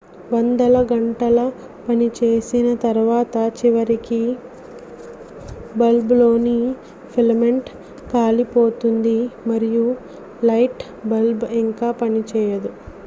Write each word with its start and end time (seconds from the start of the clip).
వందల 0.29 0.75
గంటల 0.91 1.39
పనిచేసిన 1.83 2.67
తరువాత 2.83 3.27
చివరికి 3.57 4.21
బల్బ్లోని 5.75 6.57
ఫిలమెంట్ 7.11 7.69
కాలిపోతుంది 8.09 9.17
మరియు 9.47 9.85
లైట్ 10.43 10.83
బల్బ్ 11.07 11.45
ఇంక 11.61 11.91
పనిచేయదు 12.01 12.71